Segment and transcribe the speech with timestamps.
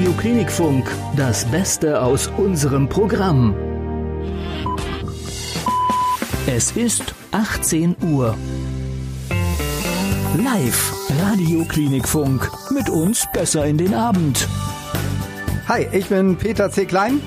[0.00, 3.54] Radio Klinikfunk, das Beste aus unserem Programm.
[6.46, 8.34] Es ist 18 Uhr.
[10.42, 12.50] Live Radio Klinikfunk.
[12.70, 14.48] Mit uns besser in den Abend.
[15.68, 16.86] Hi, ich bin Peter C.
[16.86, 17.20] Klein.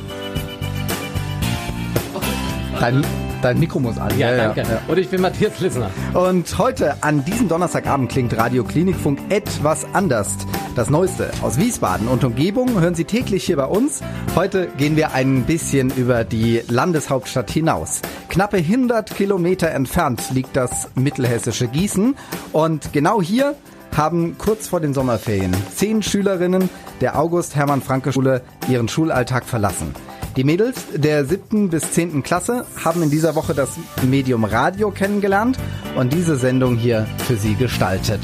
[2.80, 3.06] Dein,
[3.44, 4.18] dein Mikro muss an.
[4.18, 4.62] Ja, danke.
[4.62, 4.82] Ja.
[4.88, 5.90] Und ich bin Matthias Lissner.
[6.14, 10.30] Und heute, an diesem Donnerstagabend, klingt Radio Klinikfunk etwas anders.
[10.76, 14.02] Das Neueste aus Wiesbaden und Umgebung hören Sie täglich hier bei uns.
[14.36, 18.02] Heute gehen wir ein bisschen über die Landeshauptstadt hinaus.
[18.30, 22.16] Knappe 100 Kilometer entfernt liegt das mittelhessische Gießen.
[22.52, 23.56] Und genau hier
[23.96, 26.70] haben kurz vor den Sommerferien zehn Schülerinnen
[27.02, 29.94] der August-Hermann-Franke-Schule ihren Schulalltag verlassen.
[30.36, 33.70] Die Mädels der siebten bis zehnten Klasse haben in dieser Woche das
[34.02, 35.60] Medium Radio kennengelernt
[35.96, 38.20] und diese Sendung hier für sie gestaltet.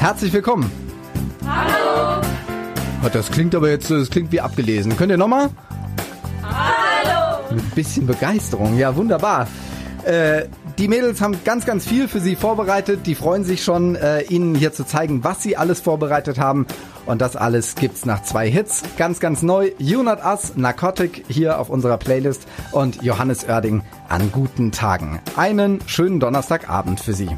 [0.00, 0.68] Herzlich willkommen!
[1.46, 2.20] Hallo!
[3.12, 4.96] Das klingt aber jetzt, das klingt wie abgelesen.
[4.96, 5.50] Könnt ihr nochmal?
[6.42, 7.44] Hallo!
[7.54, 9.46] Mit ein bisschen Begeisterung, ja wunderbar.
[10.04, 10.46] Äh,
[10.78, 13.06] die Mädels haben ganz, ganz viel für Sie vorbereitet.
[13.06, 16.66] Die freuen sich schon, äh, Ihnen hier zu zeigen, was Sie alles vorbereitet haben.
[17.06, 18.82] Und das alles gibt's nach zwei Hits.
[18.96, 19.70] Ganz, ganz neu.
[19.78, 25.20] You Not Us, Narcotic hier auf unserer Playlist und Johannes Oerding an guten Tagen.
[25.36, 27.28] Einen schönen Donnerstagabend für Sie.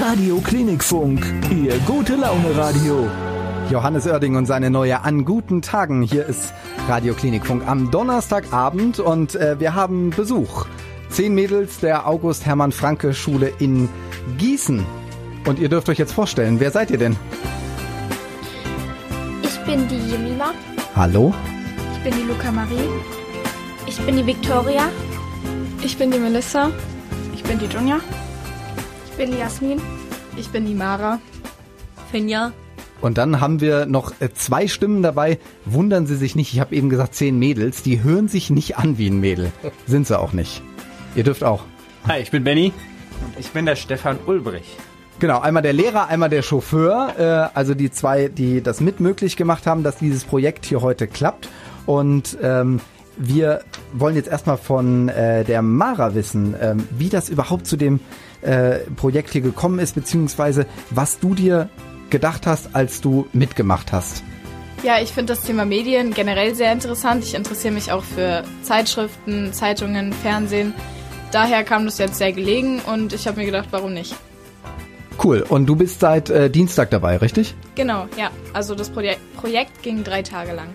[0.00, 3.08] Radio Klinikfunk, Ihr gute Laune Radio.
[3.70, 6.02] Johannes Oerding und seine neue An guten Tagen.
[6.02, 6.52] Hier ist
[6.88, 10.66] Radio Klinikfunk am Donnerstagabend und äh, wir haben Besuch.
[11.10, 13.88] Zehn Mädels der August Hermann Franke Schule in
[14.38, 14.86] Gießen.
[15.44, 17.16] Und ihr dürft euch jetzt vorstellen, wer seid ihr denn?
[19.42, 20.54] Ich bin die Jemima.
[20.94, 21.34] Hallo?
[21.94, 22.88] Ich bin die Luca Marie.
[23.86, 24.88] Ich bin die Victoria.
[25.82, 26.70] Ich bin die Melissa.
[27.34, 27.98] Ich bin die Dunja.
[29.10, 29.80] Ich bin die Jasmin.
[30.36, 31.18] Ich bin die Mara.
[32.12, 32.52] Finja.
[33.00, 35.38] Und dann haben wir noch äh, zwei Stimmen dabei.
[35.64, 37.82] Wundern Sie sich nicht, ich habe eben gesagt zehn Mädels.
[37.82, 39.50] Die hören sich nicht an wie ein Mädel.
[39.86, 40.62] Sind sie auch nicht.
[41.14, 41.64] Ihr dürft auch.
[42.06, 42.72] Hi, ich bin Benny.
[43.24, 44.76] Und ich bin der Stefan Ulbrich.
[45.18, 49.36] Genau, einmal der Lehrer, einmal der Chauffeur, äh, also die zwei, die das mit möglich
[49.36, 51.48] gemacht haben, dass dieses Projekt hier heute klappt.
[51.84, 52.80] Und ähm,
[53.18, 53.60] wir
[53.92, 58.00] wollen jetzt erstmal von äh, der Mara wissen, ähm, wie das überhaupt zu dem
[58.40, 61.68] äh, Projekt hier gekommen ist, beziehungsweise was du dir
[62.08, 64.24] gedacht hast, als du mitgemacht hast.
[64.82, 67.22] Ja, ich finde das Thema Medien generell sehr interessant.
[67.24, 70.72] Ich interessiere mich auch für Zeitschriften, Zeitungen, Fernsehen.
[71.32, 74.16] Daher kam das jetzt sehr gelegen und ich habe mir gedacht, warum nicht?
[75.22, 75.44] Cool.
[75.48, 77.54] Und du bist seit äh, Dienstag dabei, richtig?
[77.74, 78.30] Genau, ja.
[78.52, 80.68] Also das Projek Projekt ging drei Tage lang.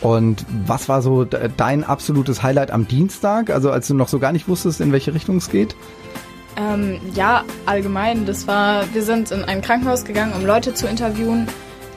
[0.00, 3.50] Und was war so dein absolutes Highlight am Dienstag?
[3.50, 5.76] Also als du noch so gar nicht wusstest, in welche Richtung es geht?
[6.56, 8.24] Ähm, ja, allgemein.
[8.24, 11.46] Das war, wir sind in ein Krankenhaus gegangen, um Leute zu interviewen.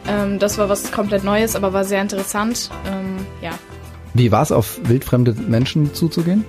[0.08, 2.70] Ähm, das war was komplett Neues, aber war sehr interessant.
[2.86, 3.52] Ähm, ja.
[4.14, 6.44] Wie war es, auf wildfremde Menschen zuzugehen?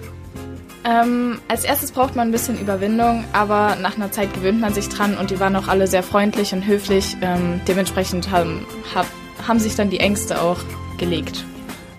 [0.84, 4.88] Ähm, als erstes braucht man ein bisschen Überwindung, aber nach einer Zeit gewöhnt man sich
[4.88, 7.16] dran und die waren auch alle sehr freundlich und höflich.
[7.22, 9.06] Ähm, dementsprechend haben, hab,
[9.48, 10.58] haben sich dann die Ängste auch
[10.98, 11.44] gelegt.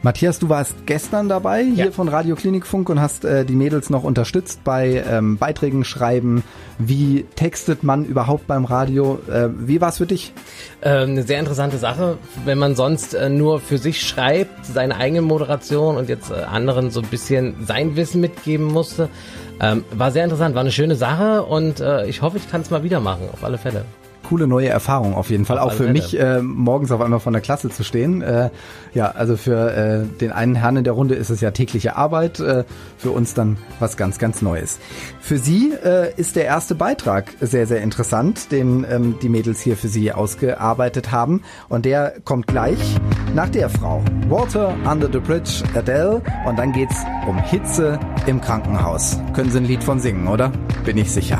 [0.05, 1.91] Matthias, du warst gestern dabei hier Ja.
[1.91, 6.43] von Radio Klinikfunk und hast äh, die Mädels noch unterstützt bei ähm, Beiträgen schreiben.
[6.77, 9.17] Wie textet man überhaupt beim Radio?
[9.27, 10.31] Äh, wie war es für dich?
[10.83, 15.23] Ähm, eine sehr interessante Sache, wenn man sonst äh, nur für sich schreibt, seine eigene
[15.23, 19.09] Moderation und jetzt äh, anderen so ein bisschen sein Wissen mitgeben musste.
[19.59, 22.69] Ähm, war sehr interessant, war eine schöne Sache und äh, ich hoffe, ich kann es
[22.69, 23.85] mal wieder machen, auf alle Fälle.
[24.27, 25.59] Coole neue Erfahrung auf jeden Fall.
[25.59, 28.21] Auch für mich, äh, morgens auf einmal von der Klasse zu stehen.
[28.21, 28.49] Äh,
[28.93, 32.39] ja, also für äh, den einen Herrn in der Runde ist es ja tägliche Arbeit,
[32.39, 32.63] äh,
[32.97, 34.79] für uns dann was ganz, ganz Neues.
[35.19, 39.77] Für Sie äh, ist der erste Beitrag sehr, sehr interessant, den ähm, die Mädels hier
[39.77, 41.41] für Sie ausgearbeitet haben.
[41.69, 42.79] Und der kommt gleich
[43.33, 44.03] nach der Frau.
[44.27, 46.21] Water Under the Bridge, Adele.
[46.47, 49.19] Und dann geht's um Hitze im Krankenhaus.
[49.33, 50.51] Können Sie ein Lied von singen, oder?
[50.83, 51.39] Bin ich sicher.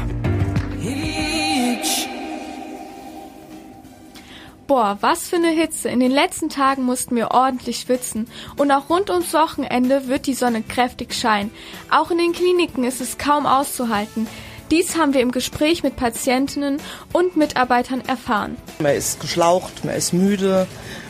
[4.67, 5.89] Boah, was für eine Hitze.
[5.89, 8.27] In den letzten Tagen mussten wir ordentlich schwitzen.
[8.57, 11.51] Und auch rund ums Wochenende wird die Sonne kräftig scheinen.
[11.91, 14.25] Auch in den Kliniken ist es kaum auszuhalten.
[14.71, 16.79] Dies haben wir im Gespräch mit Patientinnen
[17.13, 18.57] und Mitarbeitern erfahren.
[18.79, 20.65] Man ist geschlaucht, man ist müde,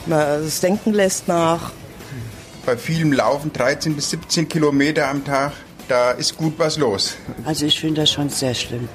[0.06, 1.72] man, das Denken lässt nach.
[2.66, 5.54] Bei vielem Laufen 13 bis 17 Kilometer am Tag,
[5.88, 7.16] da ist gut was los.
[7.46, 8.90] Also ich finde das schon sehr schlimm,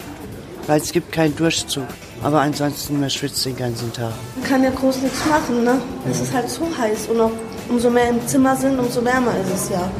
[0.66, 1.86] weil es gibt keinen Durchzug.
[2.22, 4.12] Aber ansonsten, man schwitzt den ganzen Tag.
[4.36, 5.80] Man kann ja groß nichts machen, ne?
[6.10, 7.32] Es ist halt so heiß und auch
[7.68, 9.90] umso mehr im Zimmer sind, umso wärmer ist es ja.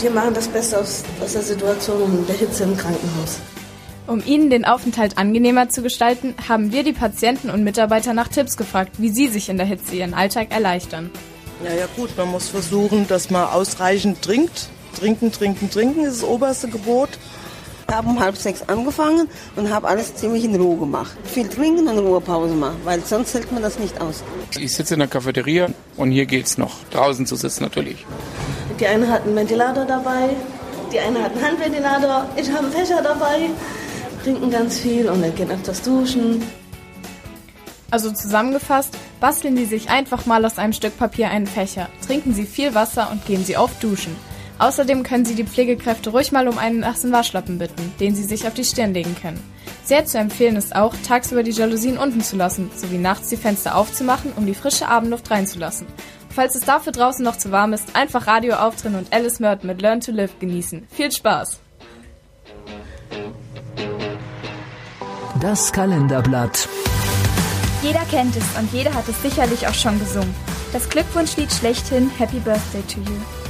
[0.00, 3.38] Wir machen das Beste aus, aus der Situation und der Hitze im Krankenhaus.
[4.06, 8.58] Um Ihnen den Aufenthalt angenehmer zu gestalten, haben wir die Patienten und Mitarbeiter nach Tipps
[8.58, 11.10] gefragt, wie sie sich in der Hitze ihren Alltag erleichtern.
[11.64, 14.68] Ja, ja gut, man muss versuchen, dass man ausreichend trinkt.
[14.98, 17.08] Trinken, trinken, trinken ist das oberste Gebot.
[17.86, 21.16] Ich habe um halb sechs angefangen und habe alles ziemlich in Ruhe gemacht.
[21.24, 24.24] Viel trinken und Ruhepause machen, weil sonst hält man das nicht aus.
[24.58, 26.72] Ich sitze in der Cafeteria und hier geht's noch.
[26.90, 28.04] Draußen zu sitzen natürlich.
[28.80, 30.30] Die eine hat einen Ventilator dabei,
[30.92, 33.50] die eine hat einen Handventilator, ich habe einen Fächer dabei,
[34.24, 36.42] trinken ganz viel und dann geht öfters duschen.
[37.90, 42.44] Also zusammengefasst, basteln Sie sich einfach mal aus einem Stück Papier einen Fächer, trinken Sie
[42.44, 44.16] viel Wasser und gehen Sie oft duschen.
[44.58, 48.46] Außerdem können Sie die Pflegekräfte ruhig mal um einen nassen Waschlappen bitten, den Sie sich
[48.46, 49.42] auf die Stirn legen können.
[49.84, 53.76] Sehr zu empfehlen ist auch, tagsüber die Jalousien unten zu lassen, sowie nachts die Fenster
[53.76, 55.86] aufzumachen, um die frische Abendluft reinzulassen.
[56.30, 59.82] Falls es dafür draußen noch zu warm ist, einfach Radio aufdrehen und Alice Merton mit
[59.82, 60.86] Learn to Live genießen.
[60.90, 61.60] Viel Spaß!
[65.40, 66.68] Das Kalenderblatt.
[67.82, 70.34] Jeder kennt es und jeder hat es sicherlich auch schon gesungen.
[70.72, 73.43] Das Glückwunschlied schlechthin Happy Birthday to You.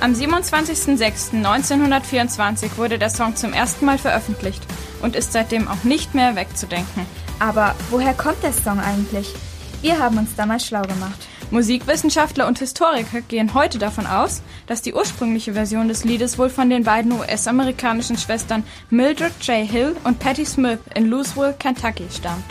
[0.00, 4.62] Am 27.06.1924 wurde der Song zum ersten Mal veröffentlicht
[5.02, 7.04] und ist seitdem auch nicht mehr wegzudenken.
[7.40, 9.34] Aber woher kommt der Song eigentlich?
[9.82, 11.18] Wir haben uns damals schlau gemacht.
[11.50, 16.70] Musikwissenschaftler und Historiker gehen heute davon aus, dass die ursprüngliche Version des Liedes wohl von
[16.70, 19.68] den beiden US-amerikanischen Schwestern Mildred J.
[19.68, 22.44] Hill und Patti Smith in Louisville, Kentucky stammt.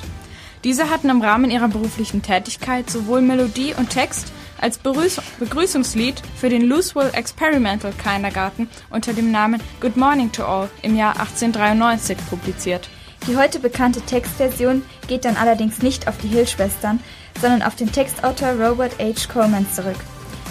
[0.66, 6.50] Diese hatten im Rahmen ihrer beruflichen Tätigkeit sowohl Melodie und Text als Begrüß Begrüßungslied für
[6.50, 12.90] den Louisville Experimental Kindergarten unter dem Namen Good Morning to All im Jahr 1893 publiziert.
[13.28, 17.00] Die heute bekannte Textversion geht dann allerdings nicht auf die Hill-Schwestern,
[17.42, 19.32] sondern auf den Textautor Robert H.
[19.32, 19.98] Coleman zurück.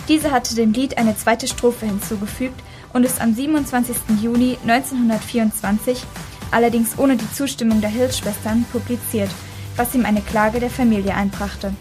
[0.09, 2.61] Diese hatte dem Lied eine zweite Strophe hinzugefügt
[2.93, 3.97] und ist am 27.
[4.23, 6.05] Juni 1924,
[6.51, 9.31] allerdings ohne die Zustimmung der Hill-Schwestern, publiziert,
[9.77, 11.73] was ihm eine Klage der Familie einbrachte.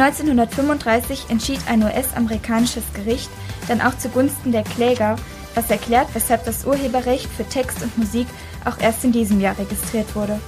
[0.00, 3.30] 1935 entschied ein US-amerikanisches Gericht
[3.66, 5.16] dann auch zugunsten der Kläger,
[5.54, 8.26] was erklärt, weshalb das Urheberrecht für Text und Musik
[8.64, 10.40] auch erst in diesem Jahr registriert wurde.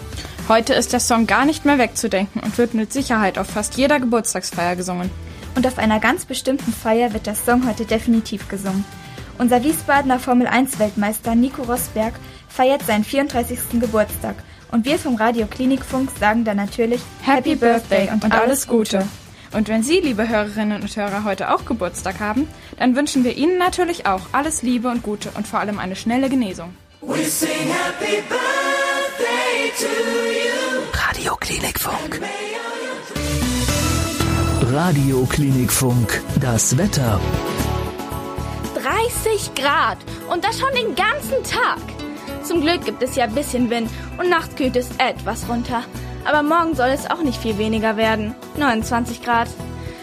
[0.48, 4.00] Heute ist der Song gar nicht mehr wegzudenken und wird mit Sicherheit auf fast jeder
[4.00, 5.10] Geburtstagsfeier gesungen.
[5.54, 8.84] Und auf einer ganz bestimmten Feier wird der Song heute definitiv gesungen.
[9.38, 12.14] Unser Wiesbadener Formel-1-Weltmeister Nico Rosberg
[12.48, 13.80] feiert seinen 34.
[13.80, 14.36] Geburtstag
[14.70, 19.06] und wir vom Radio Klinikfunk sagen dann natürlich Happy Birthday und, und alles Gute.
[19.52, 22.46] Und wenn Sie, liebe Hörerinnen und Hörer, heute auch Geburtstag haben,
[22.78, 26.28] dann wünschen wir Ihnen natürlich auch alles Liebe und Gute und vor allem eine schnelle
[26.28, 26.74] Genesung.
[27.00, 30.82] We sing happy birthday to you.
[31.08, 32.20] Radio Klinikfunk.
[34.72, 36.22] Radio Klinikfunk.
[36.40, 37.20] Das Wetter.
[38.74, 39.98] 30 Grad
[40.32, 41.80] und das schon den ganzen Tag.
[42.44, 45.82] Zum Glück gibt es ja ein bisschen Wind und nachts kühlt es etwas runter.
[46.24, 48.34] Aber morgen soll es auch nicht viel weniger werden.
[48.56, 49.48] 29 Grad.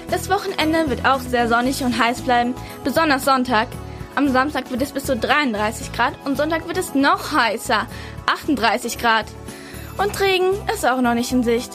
[0.10, 3.68] Das Wochenende wird auch sehr sonnig und heiß bleiben, besonders Sonntag.
[4.16, 7.86] Am Samstag wird es bis zu 33 Grad und Sonntag wird es noch heißer,
[8.26, 9.26] 38 Grad.
[9.98, 11.72] Und Regen ist auch noch nicht in Sicht.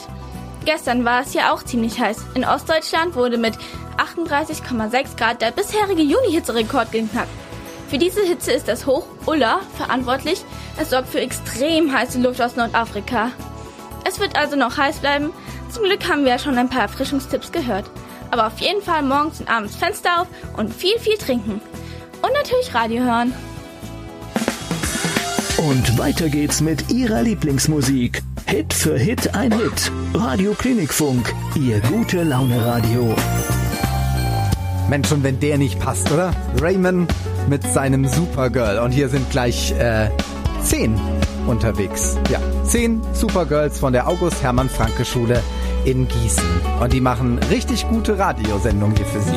[0.65, 2.17] Gestern war es ja auch ziemlich heiß.
[2.35, 3.53] In Ostdeutschland wurde mit
[3.97, 7.29] 38,6 Grad der bisherige Juni-Hitzerekord geknackt.
[7.89, 10.43] Für diese Hitze ist das Hoch Ulla verantwortlich.
[10.77, 13.31] Es sorgt für extrem heiße Luft aus Nordafrika.
[14.05, 15.31] Es wird also noch heiß bleiben.
[15.69, 17.89] Zum Glück haben wir ja schon ein paar Erfrischungstipps gehört.
[18.31, 21.61] Aber auf jeden Fall morgens und abends Fenster auf und viel, viel trinken.
[22.21, 23.33] Und natürlich Radio hören.
[25.57, 28.21] Und weiter geht's mit Ihrer Lieblingsmusik.
[28.47, 29.91] Hit für Hit ein Hit.
[30.13, 33.15] Radio Klinikfunk, Ihr gute Laune Radio.
[34.89, 36.33] Mensch, und wenn der nicht passt, oder?
[36.59, 37.13] Raymond
[37.49, 38.79] mit seinem Supergirl.
[38.79, 40.09] Und hier sind gleich äh,
[40.63, 40.99] zehn
[41.47, 42.17] unterwegs.
[42.29, 45.43] Ja, zehn Supergirls von der August-Hermann-Franke-Schule
[45.85, 46.43] in Gießen.
[46.79, 49.31] Und die machen richtig gute Radiosendungen hier für Sie.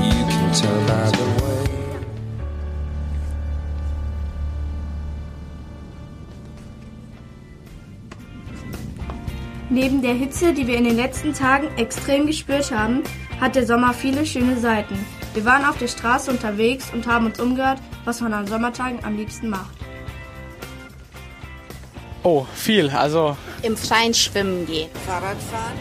[9.69, 13.03] Neben der Hitze, die wir in den letzten Tagen extrem gespürt haben,
[13.41, 14.95] hat der Sommer viele schöne Seiten.
[15.35, 19.17] Wir waren auf der Straße unterwegs und haben uns umgehört, was man an Sommertagen am
[19.17, 19.76] liebsten macht.
[22.27, 22.91] Oh, viel.
[22.91, 24.91] Also Im Freien schwimmen gehen.
[25.07, 25.79] Fahrradfahren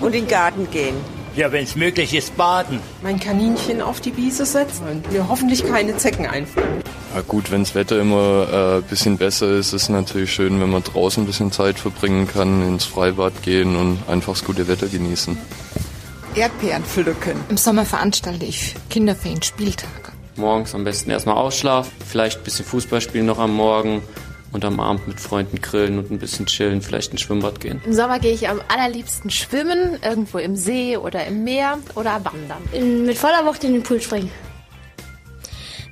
[0.00, 0.94] und in den Garten gehen.
[1.34, 2.78] Ja, wenn es möglich ist, baden.
[3.02, 6.84] Mein Kaninchen auf die Wiese setzen und mir hoffentlich keine Zecken einfangen.
[7.16, 10.60] Ja gut, wenn das Wetter immer ein äh, bisschen besser ist, ist es natürlich schön,
[10.60, 14.68] wenn man draußen ein bisschen Zeit verbringen kann, ins Freibad gehen und einfach das gute
[14.68, 15.36] Wetter genießen.
[16.36, 17.34] Erdbeeren pflücken.
[17.48, 20.12] Im Sommer veranstalte ich Kinderferien Spieltage.
[20.36, 24.00] Morgens am besten erstmal ausschlafen, vielleicht ein bisschen Fußball spielen noch am Morgen
[24.52, 27.80] und am Abend mit Freunden grillen und ein bisschen chillen, vielleicht ins Schwimmbad gehen.
[27.84, 33.04] Im Sommer gehe ich am allerliebsten schwimmen, irgendwo im See oder im Meer oder wandern.
[33.04, 34.30] Mit voller Wucht in den Pool springen.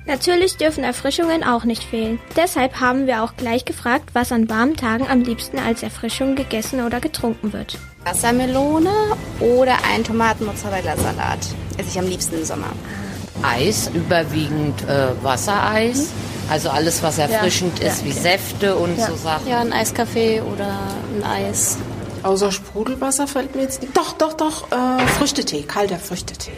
[0.05, 2.19] Natürlich dürfen Erfrischungen auch nicht fehlen.
[2.35, 6.83] Deshalb haben wir auch gleich gefragt, was an warmen Tagen am liebsten als Erfrischung gegessen
[6.83, 7.77] oder getrunken wird.
[8.05, 8.89] Wassermelone
[9.39, 11.39] oder ein Tomaten-Mozzarella-Salat
[11.77, 12.71] esse ich am liebsten im Sommer.
[13.43, 16.11] Eis, überwiegend äh, Wassereis.
[16.49, 18.19] Also alles, was erfrischend Ja, ist, ja, wie okay.
[18.21, 19.07] Säfte und Ja.
[19.07, 19.47] so Sachen.
[19.47, 20.67] Ja, ein Eiskaffee oder
[21.15, 21.77] ein Eis.
[22.23, 23.95] Außer Sprudelwasser fällt mir jetzt nicht.
[23.95, 26.51] Doch, doch, doch, äh, Früchtetee, kalter Früchtetee.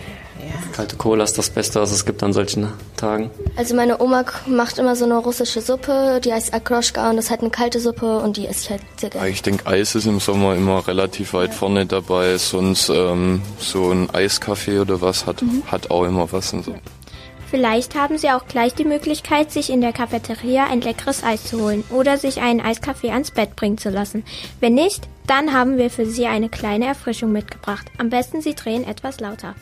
[0.74, 3.30] Kalte Cola ist das Beste, was es gibt an solchen Tagen.
[3.58, 7.32] Also meine Oma macht immer so eine russische Suppe, die heißt Akroschka und das ist
[7.32, 9.30] halt eine kalte Suppe und die esse ich halt sehr Ja, gerne.
[9.30, 12.38] Ich denke, Eis ist im Sommer immer relativ weit vorne dabei.
[12.38, 15.62] Sonst ähm, so ein Eiskaffee oder was hat, Mhm.
[15.68, 16.54] hat auch immer was.
[16.54, 16.74] Und so.
[17.52, 21.62] Vielleicht haben Sie auch gleich die Möglichkeit, sich in der Cafeteria ein leckeres Eis zu
[21.62, 24.24] holen oder sich einen Eiskaffee ans Bett bringen zu lassen.
[24.62, 27.92] Wenn nicht, dann haben wir für Sie eine kleine Erfrischung mitgebracht.
[27.98, 29.56] Am besten Sie drehen etwas lauter.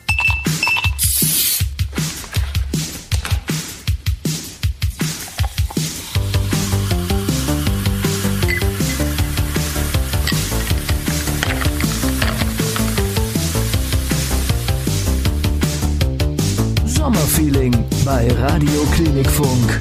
[17.30, 17.72] Sommerfeeling
[18.04, 19.78] bei Radio Klinikfunk.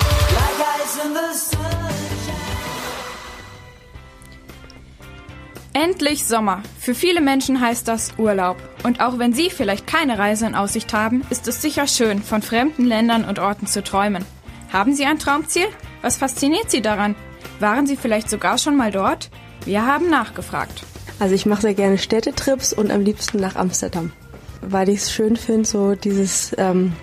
[5.74, 6.62] Endlich Sommer.
[6.79, 8.58] Für viele Menschen heißt das Urlaub.
[8.84, 12.44] Und auch wenn Sie vielleicht keine Reise in Aussicht haben, ist es sicher schön, von
[12.44, 14.25] fremden Ländern und Orten zu träumen.
[14.72, 15.68] Haben Sie ein Traumziel?
[16.03, 17.15] Was fasziniert Sie daran?
[17.60, 19.32] Waren Sie vielleicht sogar schon mal dort?
[19.65, 20.84] Wir haben nachgefragt.
[21.20, 24.12] Also ich mache sehr gerne Städtetrips und am liebsten nach Amsterdam,
[24.62, 26.94] weil ich es schön finde, so dieses ähm,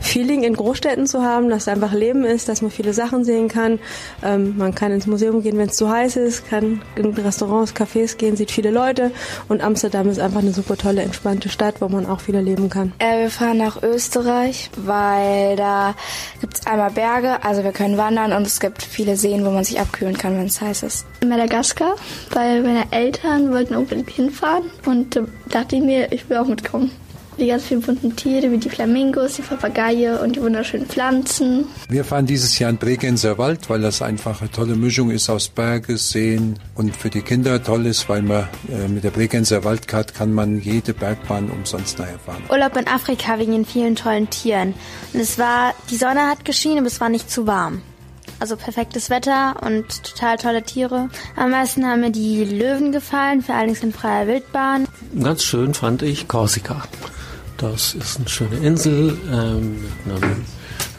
[0.00, 3.78] Feeling in Großstädten zu haben, dass einfach Leben ist, dass man viele Sachen sehen kann.
[4.22, 8.16] Ähm, man kann ins Museum gehen, wenn es zu heiß ist, kann in Restaurants, Cafés
[8.16, 9.10] gehen, sieht viele Leute
[9.48, 12.92] und Amsterdam ist einfach eine super tolle, entspannte Stadt, wo man auch viel erleben kann.
[12.98, 15.94] Äh, wir fahren nach Österreich, weil da
[16.40, 19.64] gibt es einmal Berge, also wir können wandern und es gibt viele Seen, wo man
[19.64, 21.06] sich abkühlen kann, wenn es heiß ist.
[21.20, 21.96] In Madagaskar,
[22.32, 26.90] weil meine Eltern wollten unbedingt hinfahren und äh, dachte ich mir, ich will auch mitkommen.
[27.38, 31.66] Die ganz vielen bunten Tiere wie die Flamingos, die Papageie und die wunderschönen Pflanzen.
[31.88, 35.48] Wir fahren dieses Jahr in Bregenzer Wald, weil das einfach eine tolle Mischung ist aus
[35.48, 40.14] Berge, Seen und für die Kinder toll ist, weil man äh, mit der Bregenzer Waldcard
[40.14, 42.42] kann man jede Bergbahn umsonst nachher fahren.
[42.50, 44.74] Urlaub in Afrika wegen den vielen tollen Tieren.
[45.12, 47.82] Und es war, die Sonne hat geschienen, aber es war nicht zu warm.
[48.40, 51.08] Also perfektes Wetter und total tolle Tiere.
[51.36, 54.88] Am meisten haben mir die Löwen gefallen, vor allem in freier Wildbahn.
[55.20, 56.82] Ganz schön fand ich Korsika.
[57.58, 60.44] Das ist eine schöne Insel ähm, mit einem,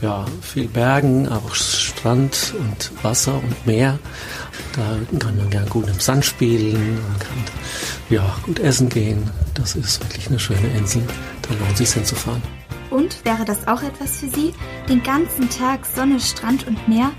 [0.01, 3.97] ja, viel Bergen, aber auch Strand und Wasser und Meer.
[4.75, 7.37] Da kann man gern gut im Sand spielen und kann
[8.09, 9.23] ja, gut essen gehen.
[9.53, 11.01] Das ist wirklich eine schöne Insel.
[11.43, 12.41] Da lohnt sich hinzufahren.
[12.89, 14.53] Und wäre das auch etwas für Sie?
[14.89, 17.11] Den ganzen Tag Sonne, Strand und Meer?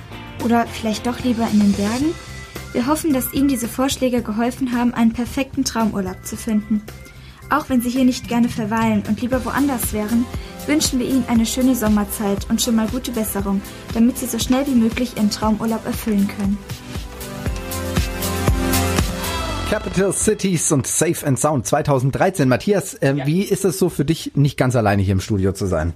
[0.44, 2.14] Oder vielleicht doch lieber in den Bergen?
[2.73, 6.82] Wir hoffen, dass Ihnen diese Vorschläge geholfen haben, einen perfekten Traumurlaub zu finden.
[7.50, 10.25] Auch wenn Sie hier nicht gerne verweilen und lieber woanders wären,
[10.66, 13.61] wünschen wir Ihnen eine schöne Sommerzeit und schon mal gute Besserung,
[13.92, 16.57] damit Sie so schnell wie möglich Ihren Traumurlaub erfüllen können.
[19.69, 22.49] Capital Cities und Safe and Sound 2013.
[22.49, 25.66] Matthias, äh, wie ist es so für dich, nicht ganz alleine hier im Studio zu
[25.66, 25.92] sein?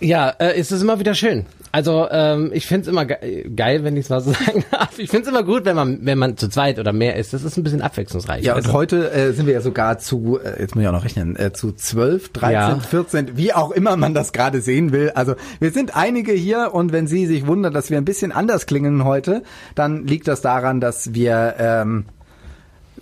[0.00, 1.46] Ja, äh, ist es immer wieder schön.
[1.72, 4.96] Also ähm, ich find's immer ge geil, wenn ich es mal so sagen darf.
[4.98, 7.32] Ich find's immer gut, wenn man wenn man zu zweit oder mehr ist.
[7.32, 8.44] Das ist ein bisschen abwechslungsreich.
[8.44, 10.92] Ja, und Also- heute äh, sind wir ja sogar zu, äh, jetzt muss ich auch
[10.92, 12.78] noch rechnen, äh, zu 12, 13, Ja.
[12.78, 15.10] 14, wie auch immer man das gerade sehen will.
[15.14, 18.66] Also wir sind einige hier und wenn Sie sich wundern, dass wir ein bisschen anders
[18.66, 19.42] klingen heute,
[19.74, 21.54] dann liegt das daran, dass wir...
[21.58, 22.04] Ähm,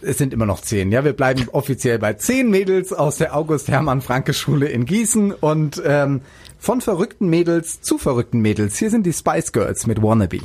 [0.05, 1.05] es sind immer noch zehn, ja.
[1.05, 6.23] Wir bleiben offiziell bei zehn Mädels aus der August-Hermann-Franke-Schule in Gießen und ähm,
[6.59, 8.79] von verrückten Mädels zu verrückten Mädels.
[8.79, 10.41] Hier sind die Spice Girls mit Wannabe.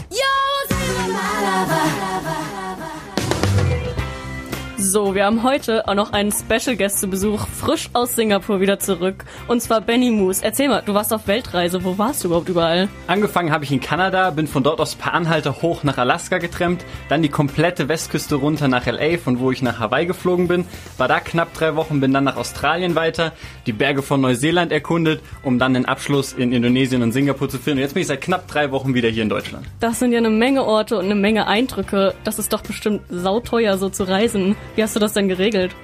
[4.89, 8.79] So, wir haben heute auch noch einen Special Guest zu Besuch, frisch aus Singapur wieder
[8.79, 9.25] zurück.
[9.49, 10.41] Und zwar Benny Moose.
[10.41, 11.83] Erzähl mal, du warst auf Weltreise.
[11.83, 12.87] Wo warst du überhaupt überall?
[13.07, 16.85] Angefangen habe ich in Kanada, bin von dort aus per Anhalter hoch nach Alaska getrennt,
[17.09, 20.63] dann die komplette Westküste runter nach LA, von wo ich nach Hawaii geflogen bin,
[20.97, 23.33] war da knapp drei Wochen, bin dann nach Australien weiter,
[23.65, 27.77] die Berge von Neuseeland erkundet, um dann den Abschluss in Indonesien und Singapur zu führen.
[27.77, 29.65] Und jetzt bin ich seit knapp drei Wochen wieder hier in Deutschland.
[29.81, 32.13] Das sind ja eine Menge Orte und eine Menge Eindrücke.
[32.23, 34.55] Das ist doch bestimmt sauteuer, so zu reisen.
[34.77, 35.75] Wie hast du das denn geregelt?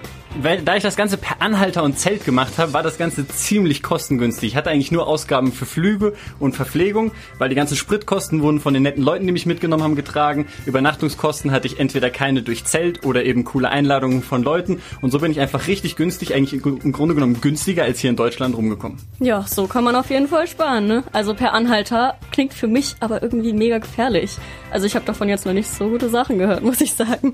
[0.42, 3.84] weil, da ich das Ganze per Anhalter und Zelt gemacht habe, war das Ganze ziemlich
[3.84, 4.52] kostengünstig.
[4.52, 8.74] Ich hatte eigentlich nur Ausgaben für Flüge und Verpflegung, weil die ganzen Spritkosten wurden von
[8.74, 10.48] den netten Leuten, die mich mitgenommen haben, getragen.
[10.66, 14.82] Übernachtungskosten hatte ich entweder keine durch Zelt oder eben coole Einladungen von Leuten.
[15.02, 18.16] Und so bin ich einfach richtig günstig, eigentlich im Grunde genommen günstiger als hier in
[18.16, 18.98] Deutschland rumgekommen.
[19.20, 21.04] Ja, so kann man auf jeden Fall sparen, ne?
[21.12, 24.38] Also per Anhalter klingt für mich aber irgendwie mega gefährlich.
[24.72, 27.34] Also ich habe davon jetzt noch nicht so gute Sachen gehört, muss ich sagen.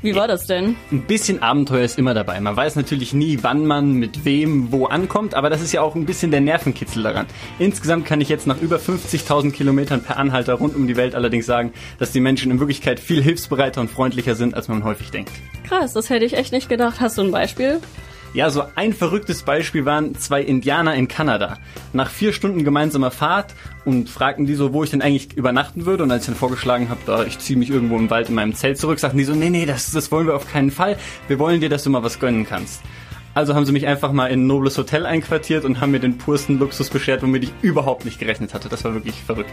[0.00, 0.76] Wie war das denn?
[0.92, 2.38] Ein bisschen Abenteuer ist immer dabei.
[2.38, 5.96] Man weiß natürlich nie, wann man mit wem wo ankommt, aber das ist ja auch
[5.96, 7.26] ein bisschen der Nervenkitzel daran.
[7.58, 11.46] Insgesamt kann ich jetzt nach über 50.000 Kilometern per Anhalter rund um die Welt allerdings
[11.46, 15.32] sagen, dass die Menschen in Wirklichkeit viel hilfsbereiter und freundlicher sind, als man häufig denkt.
[15.66, 17.00] Krass, das hätte ich echt nicht gedacht.
[17.00, 17.80] Hast du ein Beispiel?
[18.34, 21.56] Ja, so ein verrücktes Beispiel waren zwei Indianer in Kanada.
[21.94, 23.54] Nach vier Stunden gemeinsamer Fahrt
[23.86, 26.02] und fragten die so, wo ich denn eigentlich übernachten würde.
[26.02, 28.54] Und als ich dann vorgeschlagen habe, da ich ziehe mich irgendwo im Wald in meinem
[28.54, 30.98] Zelt zurück, sagten die so, nee, nee, das, das wollen wir auf keinen Fall.
[31.26, 32.82] Wir wollen dir, dass du mal was gönnen kannst.
[33.34, 36.18] Also haben sie mich einfach mal in ein nobles Hotel einquartiert und haben mir den
[36.18, 38.68] pursten Luxus beschert, womit ich überhaupt nicht gerechnet hatte.
[38.68, 39.52] Das war wirklich verrückt.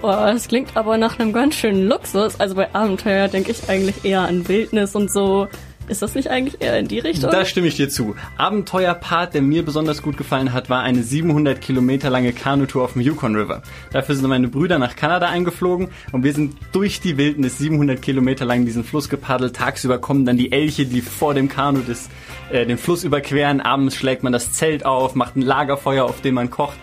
[0.00, 2.38] Boah, das klingt aber nach einem ganz schönen Luxus.
[2.38, 5.48] Also bei Abenteuer denke ich eigentlich eher an Wildnis und so.
[5.86, 7.30] Ist das nicht eigentlich eher in die Richtung?
[7.30, 8.16] Da stimme ich dir zu.
[8.38, 13.02] Abenteuerpart, der mir besonders gut gefallen hat, war eine 700 Kilometer lange Kanutour auf dem
[13.02, 13.62] Yukon River.
[13.92, 18.46] Dafür sind meine Brüder nach Kanada eingeflogen und wir sind durch die Wildnis 700 Kilometer
[18.46, 19.56] lang diesen Fluss gepaddelt.
[19.56, 22.08] Tagsüber kommen dann die Elche, die vor dem Kanu des,
[22.50, 23.60] äh, den Fluss überqueren.
[23.60, 26.78] Abends schlägt man das Zelt auf, macht ein Lagerfeuer, auf dem man kocht.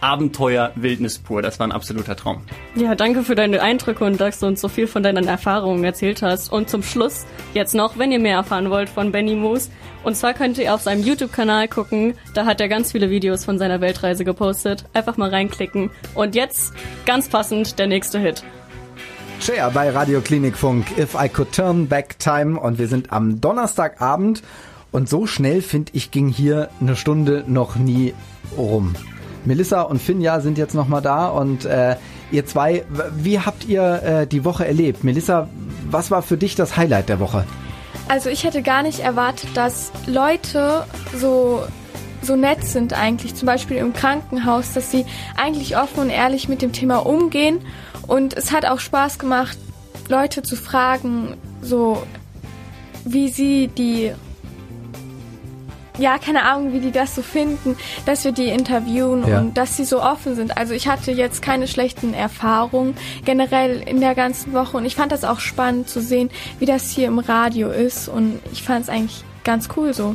[0.00, 1.42] Abenteuer Wildnis pur.
[1.42, 2.42] Das war ein absoluter Traum.
[2.74, 6.22] Ja, danke für deine Eindrücke und dass du uns so viel von deinen Erfahrungen erzählt
[6.22, 6.52] hast.
[6.52, 9.70] Und zum Schluss jetzt noch, wenn ihr mehr erfahren wollt von Benny Moose.
[10.04, 12.14] Und zwar könnt ihr auf seinem YouTube-Kanal gucken.
[12.34, 14.84] Da hat er ganz viele Videos von seiner Weltreise gepostet.
[14.92, 15.90] Einfach mal reinklicken.
[16.14, 16.72] Und jetzt,
[17.04, 18.44] ganz passend, der nächste Hit.
[19.40, 22.58] Share bei Radio Klinikfunk, If I Could Turn Back Time.
[22.58, 24.42] Und wir sind am Donnerstagabend.
[24.90, 28.14] Und so schnell, finde ich, ging hier eine Stunde noch nie
[28.56, 28.94] rum.
[29.44, 31.96] Melissa und Finja sind jetzt nochmal da und äh,
[32.30, 32.84] ihr zwei,
[33.16, 35.04] wie habt ihr äh, die Woche erlebt?
[35.04, 35.48] Melissa,
[35.90, 37.44] was war für dich das Highlight der Woche?
[38.08, 40.84] Also ich hätte gar nicht erwartet, dass Leute
[41.16, 41.62] so
[42.20, 46.62] so nett sind eigentlich, zum Beispiel im Krankenhaus, dass sie eigentlich offen und ehrlich mit
[46.62, 47.60] dem Thema umgehen.
[48.06, 49.56] Und es hat auch Spaß gemacht,
[50.08, 52.02] Leute zu fragen, so
[53.04, 54.12] wie sie die
[55.98, 59.40] ja, keine Ahnung, wie die das so finden, dass wir die interviewen ja.
[59.40, 60.56] und dass sie so offen sind.
[60.56, 65.12] Also ich hatte jetzt keine schlechten Erfahrungen generell in der ganzen Woche und ich fand
[65.12, 68.88] das auch spannend zu sehen, wie das hier im Radio ist und ich fand es
[68.88, 70.14] eigentlich ganz cool so.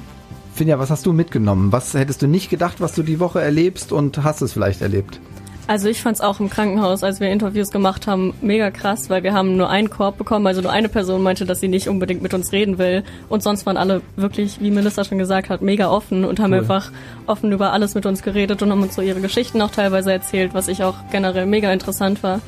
[0.54, 1.72] Finja, was hast du mitgenommen?
[1.72, 5.20] Was hättest du nicht gedacht, was du die Woche erlebst und hast es vielleicht erlebt?
[5.66, 9.24] Also ich fand es auch im Krankenhaus, als wir Interviews gemacht haben, mega krass, weil
[9.24, 10.46] wir haben nur einen Korb bekommen.
[10.46, 13.04] Also nur eine Person meinte, dass sie nicht unbedingt mit uns reden will.
[13.30, 16.60] Und sonst waren alle wirklich, wie Melissa schon gesagt hat, mega offen und haben cool.
[16.60, 16.92] einfach
[17.28, 20.54] offen über alles mit uns geredet und haben uns so ihre Geschichten auch teilweise erzählt,
[20.54, 22.42] was ich auch generell mega interessant war.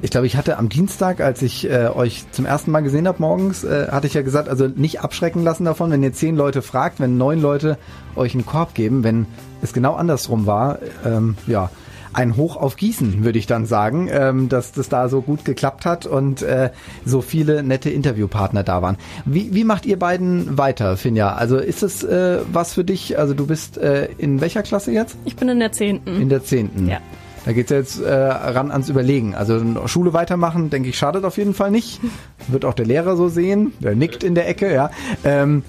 [0.00, 3.20] Ich glaube, ich hatte am Dienstag, als ich äh, euch zum ersten Mal gesehen habe
[3.20, 6.62] morgens, äh, hatte ich ja gesagt, also nicht abschrecken lassen davon, wenn ihr zehn Leute
[6.62, 7.78] fragt, wenn neun Leute
[8.14, 9.26] euch einen Korb geben, wenn
[9.60, 11.70] es genau andersrum war, ähm, ja,
[12.12, 15.84] ein Hoch auf Gießen, würde ich dann sagen, ähm, dass das da so gut geklappt
[15.84, 16.70] hat und äh,
[17.04, 18.96] so viele nette Interviewpartner da waren.
[19.24, 21.34] Wie, wie macht ihr beiden weiter, Finja?
[21.34, 23.18] Also ist es äh, was für dich?
[23.18, 25.16] Also du bist äh, in welcher Klasse jetzt?
[25.24, 26.20] Ich bin in der zehnten.
[26.20, 26.88] In der zehnten.
[26.88, 26.98] Ja.
[27.44, 29.34] Da geht's jetzt äh, ran ans Überlegen.
[29.34, 32.00] Also Schule weitermachen, denke ich, schadet auf jeden Fall nicht.
[32.48, 33.72] Wird auch der Lehrer so sehen.
[33.80, 34.90] Der nickt in der Ecke, ja.
[35.24, 35.62] Ähm,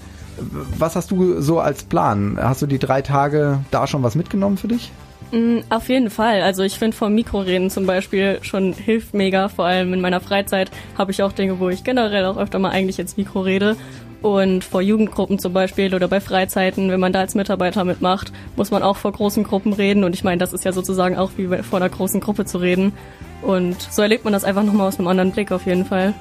[0.78, 2.38] was hast du so als Plan?
[2.40, 4.90] Hast du die drei Tage da schon was mitgenommen für dich?
[5.32, 6.42] Mm, auf jeden Fall.
[6.42, 9.48] Also ich finde vom Mikroreden zum Beispiel schon hilft mega.
[9.48, 12.70] Vor allem in meiner Freizeit habe ich auch Dinge, wo ich generell auch öfter mal
[12.70, 13.76] eigentlich ins Mikro rede.
[14.22, 18.70] Und vor Jugendgruppen zum Beispiel oder bei Freizeiten, wenn man da als Mitarbeiter mitmacht, muss
[18.70, 20.04] man auch vor großen Gruppen reden.
[20.04, 22.92] Und ich meine, das ist ja sozusagen auch wie vor einer großen Gruppe zu reden.
[23.40, 26.12] Und so erlebt man das einfach nochmal aus einem anderen Blick auf jeden Fall.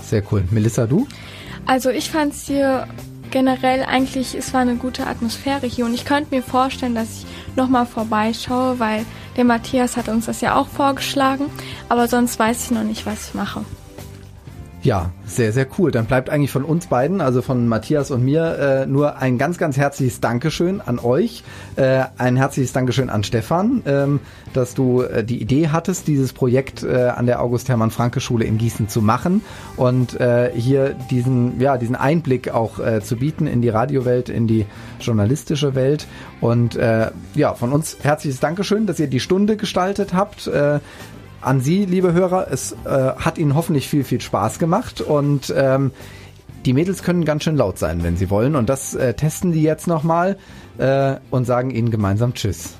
[0.00, 0.44] Sehr cool.
[0.50, 1.06] Melissa, du?
[1.66, 2.86] Also ich fand es hier
[3.30, 7.26] generell eigentlich, es war eine gute Atmosphäre hier und ich könnte mir vorstellen, dass ich
[7.56, 9.04] nochmal vorbeischaue, weil
[9.36, 11.46] der Matthias hat uns das ja auch vorgeschlagen,
[11.88, 13.64] aber sonst weiß ich noch nicht, was ich mache.
[14.84, 15.90] Ja, sehr, sehr cool.
[15.90, 19.56] Dann bleibt eigentlich von uns beiden, also von Matthias und mir, äh, nur ein ganz,
[19.56, 21.42] ganz herzliches Dankeschön an euch.
[21.76, 24.20] Äh, ein herzliches Dankeschön an Stefan, ähm,
[24.52, 29.00] dass du äh, die Idee hattest, dieses Projekt äh, an der August-Hermann-Franke-Schule in Gießen zu
[29.00, 29.40] machen
[29.76, 34.46] und äh, hier diesen, ja, diesen Einblick auch äh, zu bieten in die Radiowelt, in
[34.46, 34.66] die
[35.00, 36.06] journalistische Welt.
[36.42, 36.78] Und
[37.34, 40.50] ja, von uns herzliches Dankeschön, dass ihr die Stunde gestaltet habt.
[41.44, 42.48] An Sie, liebe Hörer.
[42.50, 45.92] Es äh, hat Ihnen hoffentlich viel, viel Spaß gemacht und ähm,
[46.64, 48.56] Die Mädels können ganz schön laut sein, wenn sie wollen.
[48.56, 50.38] Und das äh, testen die jetzt nochmal
[50.78, 52.74] äh, und sagen ihnen gemeinsam Tschüss.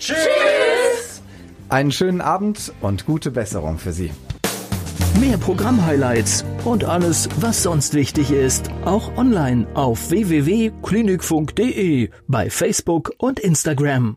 [0.00, 1.22] Tschüss!
[1.68, 4.10] Einen schönen Abend und gute Besserung für Sie.
[5.20, 13.38] Mehr Programm-Highlights und alles, was sonst wichtig ist, auch online auf www.klinikfunk.de, bei Facebook und
[13.38, 14.16] Instagram.